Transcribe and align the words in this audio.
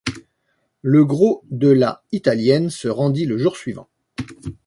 Le 0.81 1.05
gros 1.05 1.43
de 1.51 1.67
la 1.69 2.01
italienne 2.11 2.71
se 2.71 2.87
rendit 2.87 3.27
le 3.27 3.37
jour 3.37 3.55
suivant. 3.55 3.87